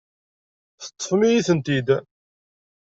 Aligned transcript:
Teṭṭfem-iyi-ten-id. 0.83 1.89